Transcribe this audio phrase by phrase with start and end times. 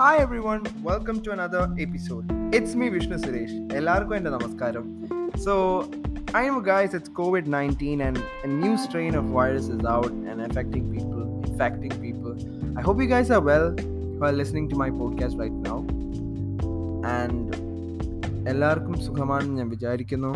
[0.00, 2.24] Hi everyone welcome to another episode
[2.56, 4.84] it's me Vishnu Suresh എല്ലാവർക്കും എന്റെ നമസ്കാരം.
[5.44, 5.54] So
[6.36, 10.42] I am guys it's COVID nineteen and a new strain of virus is out and
[10.42, 11.18] affecting people
[11.48, 12.32] infecting people
[12.80, 13.66] I hope you guys are well
[14.24, 15.78] are listening to my podcast right now
[17.14, 17.52] and
[18.48, 20.32] എല്ലാവർക്കും സുഖമാണെന്ന് ഞാൻ വിചാരിക്കുന്നു.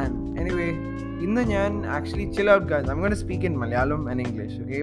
[0.00, 0.68] And anyway
[1.26, 4.80] ഇന്ന് ഞാൻ actually chill out guys I gonna speak in Malayalam and English okay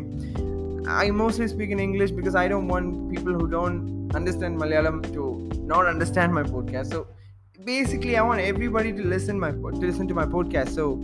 [0.88, 5.50] I mostly speak in English because I don't want people who don't understand Malayalam to
[5.66, 6.92] not understand my podcast.
[6.92, 7.08] So
[7.64, 10.70] basically, I want everybody to listen my to listen to my podcast.
[10.70, 11.00] So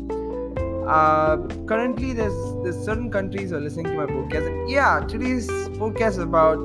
[0.87, 5.47] uh, currently, there's there's certain countries are listening to my podcast, and yeah, today's
[5.81, 6.57] podcast is about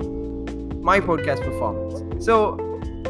[0.91, 2.25] my podcast performance.
[2.25, 2.57] So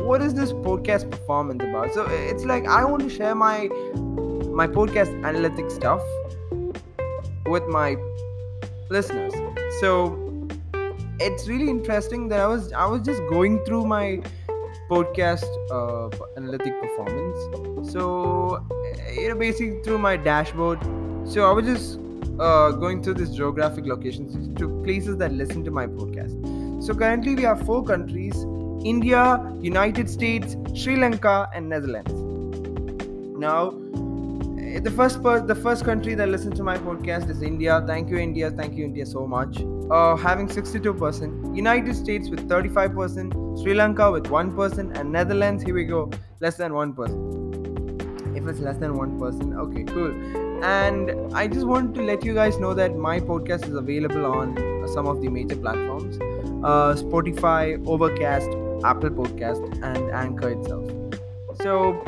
[0.01, 1.95] what is this podcast performance about?
[1.95, 3.69] So it's like I want to share my
[4.62, 6.02] my podcast analytic stuff
[7.46, 7.96] with my
[8.90, 9.41] listeners
[9.83, 9.91] so
[11.19, 14.05] it's really interesting that i was i was just going through my
[14.93, 17.93] podcast uh, analytic performance.
[17.93, 18.65] So
[19.15, 20.80] you know basically through my dashboard.
[21.24, 21.99] So i was just
[22.39, 26.85] uh, going through this geographic locations to places that listen to my podcast.
[26.85, 28.45] So currently we have four countries
[28.91, 29.23] india
[29.65, 32.15] united states sri lanka and netherlands.
[33.46, 33.59] Now
[34.80, 37.82] the first per- the first country that listened to my podcast is India.
[37.87, 38.51] Thank you, India.
[38.51, 39.59] Thank you, India, so much.
[39.90, 45.84] Uh, having 62%, United States with 35%, Sri Lanka with 1%, and Netherlands, here we
[45.84, 48.37] go, less than 1%.
[48.37, 50.65] If it's less than 1%, okay, cool.
[50.65, 54.56] And I just want to let you guys know that my podcast is available on
[54.88, 56.18] some of the major platforms
[56.65, 58.48] uh, Spotify, Overcast,
[58.84, 60.90] Apple Podcast, and Anchor itself.
[61.60, 62.00] So,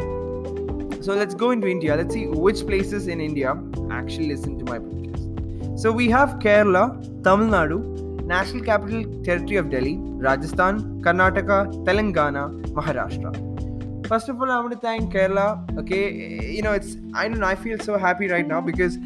[1.04, 1.94] so let's go into India.
[1.94, 3.50] Let's see which places in India
[3.90, 5.78] actually listen to my podcast.
[5.78, 6.84] So we have Kerala,
[7.22, 7.78] Tamil Nadu,
[8.24, 12.44] National Capital Territory of Delhi, Rajasthan, Karnataka, Telangana,
[12.78, 14.06] Maharashtra.
[14.06, 15.78] First of all, I want to thank Kerala.
[15.78, 17.46] Okay, you know it's I know.
[17.46, 18.96] I feel so happy right now because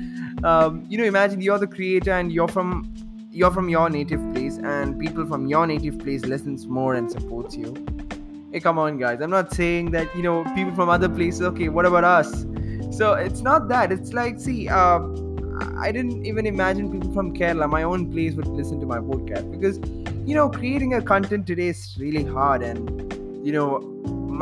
[0.45, 2.95] um, you know imagine you're the creator and you're from
[3.33, 7.57] you're from your native place and people from your native place listens more and supports
[7.57, 7.75] you
[8.53, 9.21] hey come on guys.
[9.21, 12.47] I'm not saying that you know people from other places okay what about us?
[12.97, 13.93] So it's not that.
[13.93, 15.01] It's like see uh,
[15.77, 19.51] i didn't even imagine people from kerala my own place would listen to my podcast.
[19.51, 19.79] Because
[20.27, 22.63] you know creating a content today is really hard.
[22.63, 23.13] And
[23.47, 23.81] you know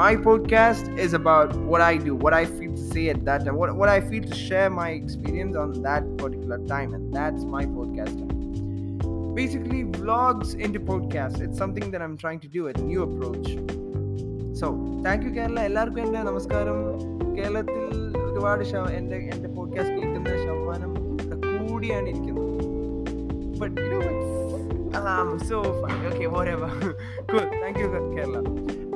[0.05, 3.56] my podcast is about what i do what i feel to say at that time
[3.56, 6.94] what, what i feel to share my experience on that particular time.
[6.94, 8.34] And that's my podcast.
[9.34, 11.41] Basically vlogs into podcasts.
[11.41, 13.56] It's something that i'm trying to do a new approach
[14.56, 14.68] so
[15.06, 16.80] thank you Kerala എല്ലാവർക്കും എൻ്റെ നമസ്കാരം
[17.36, 17.84] കേരളത്തിൽ
[18.18, 20.92] ഒരുപാട് എൻ്റെ എൻ്റെ podcast കേൾക്കുന്ന ശതമാനം
[21.68, 22.50] കൂടിയാണ് ഇരിക്കുന്നത്
[23.59, 24.31] but you know
[25.00, 26.69] um so funny okay whatever
[27.30, 28.42] cool thank you kerala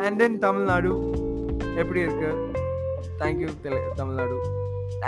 [0.06, 0.94] and then tamil nadu
[1.76, 2.30] எப்படி இருக்கு
[3.20, 3.50] thank you
[3.98, 4.38] tamil nadu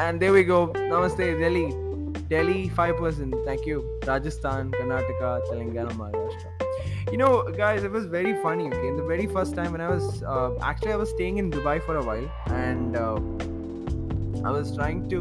[0.06, 0.60] and there we go
[0.92, 1.68] namaste delhi
[2.30, 6.52] delhi 5% thank you rajasthan karnataka telangana maharashtra
[7.14, 7.32] you know
[7.64, 10.94] guys it was very funny okay the very first time when i was uh, actually
[10.98, 12.30] i was staying in dubai for a while
[12.66, 13.18] and uh,
[14.48, 15.20] i was trying to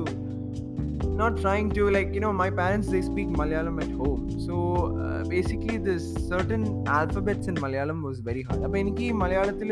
[1.20, 4.54] not trying to like you know my parents they speak malayalam at home so
[5.04, 6.02] uh, basically this
[6.32, 9.70] certain alphabets in malayalam was very hard അപ്പോൾ എനിക്ക് ഈ മലയാളത്തിൽ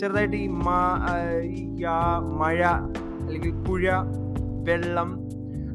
[0.00, 0.76] ചെറുതായിട്ട് ഈ മ
[1.84, 1.96] യാ
[2.42, 2.60] മഴ
[3.26, 3.84] അല്ലെങ്കിൽ പുഴ
[4.68, 5.10] വെള്ളം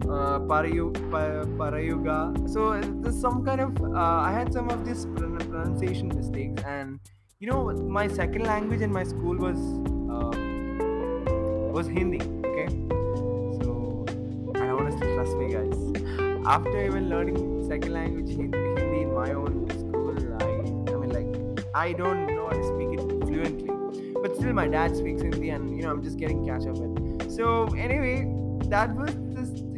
[0.05, 0.93] Parayu,
[1.59, 2.49] Parayuga.
[2.49, 7.01] So there's some kind of I had some of these pronunciation mistakes, and
[7.41, 9.59] you know my second language in my school was
[10.11, 10.33] uh,
[11.73, 12.21] was Hindi.
[12.47, 12.69] Okay,
[13.63, 14.05] so
[14.55, 15.79] and honestly, trust me, guys.
[16.45, 21.93] After even learning second language Hindi in my own school, I, I mean like I
[21.93, 23.73] don't know how to speak it fluently
[24.23, 27.31] but still my dad speaks Hindi and you know I'm just getting catch up with.
[27.31, 28.27] So anyway,
[28.69, 29.11] that was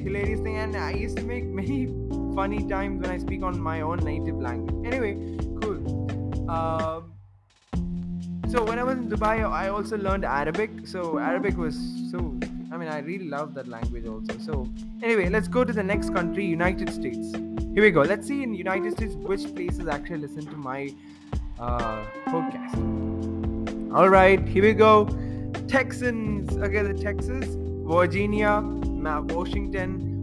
[0.04, 1.78] hilarious thing and i used to make many
[2.38, 4.92] funny times when i speak on my own native language.
[4.92, 5.12] Anyway
[5.60, 6.50] cool.
[6.54, 7.12] Um,
[8.52, 10.70] so when i was in dubai i also learned arabic.
[10.94, 11.78] So arabic was
[12.10, 12.18] so
[12.72, 14.38] i mean i really love that language also.
[14.48, 14.68] So
[15.02, 17.34] anyway let's go to the next country united states.
[17.74, 18.02] Here we go.
[18.02, 20.80] Let's see in united states which places actually listen to my
[21.58, 23.94] uh, podcast.
[23.94, 24.94] All right here we go.
[25.68, 27.56] Texans okay the texas
[27.90, 28.52] virginia
[29.04, 30.13] washington